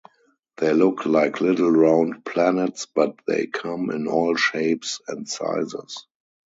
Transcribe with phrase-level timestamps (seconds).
[0.57, 6.07] They look like little round planets but they come in all shapes and sizes.